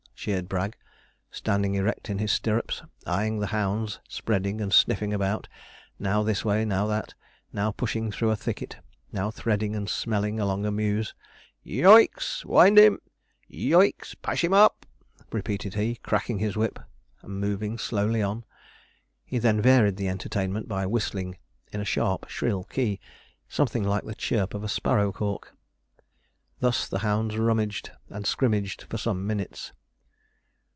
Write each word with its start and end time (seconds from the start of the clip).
cheered 0.23 0.47
Bragg, 0.47 0.77
standing 1.31 1.73
erect 1.73 2.07
in 2.07 2.19
his 2.19 2.31
stirrups, 2.31 2.83
eyeing 3.07 3.39
the 3.39 3.47
hounds 3.47 3.99
spreading 4.07 4.61
and 4.61 4.71
sniffing 4.71 5.11
about, 5.11 5.47
now 5.97 6.21
this 6.21 6.45
way, 6.45 6.63
now 6.63 6.85
that 6.85 7.15
now 7.51 7.71
pushing 7.71 8.11
through 8.11 8.29
a 8.29 8.35
thicket, 8.35 8.77
now 9.11 9.31
threading 9.31 9.75
and 9.75 9.89
smelling 9.89 10.39
along 10.39 10.63
a 10.63 10.69
meuse. 10.71 11.15
'Yo 11.63 11.93
o 11.93 11.95
icks 11.95 12.45
wind 12.45 12.77
him! 12.77 12.99
Yo 13.47 13.79
o 13.79 13.81
icks 13.81 14.13
pash 14.13 14.43
him 14.43 14.53
up!' 14.53 14.85
repeated 15.31 15.73
he, 15.73 15.95
cracking 16.03 16.37
his 16.37 16.55
whip, 16.55 16.77
and 17.23 17.39
moving 17.41 17.79
slowly 17.79 18.21
on. 18.21 18.45
He 19.25 19.39
then 19.39 19.59
varied 19.59 19.97
the 19.97 20.07
entertainment 20.07 20.67
by 20.67 20.85
whistling, 20.85 21.39
in 21.73 21.81
a 21.81 21.83
sharp, 21.85 22.29
shrill 22.29 22.65
key, 22.65 22.99
something 23.49 23.81
like 23.83 24.03
the 24.03 24.13
chirp 24.13 24.53
of 24.53 24.63
a 24.63 24.69
sparrow 24.69 25.11
hawk. 25.13 25.55
Thus 26.59 26.87
the 26.87 26.99
hounds 26.99 27.37
rummaged 27.37 27.89
and 28.09 28.23
scrimmaged 28.27 28.83
for 28.83 28.99
some 28.99 29.25
minutes. 29.25 29.73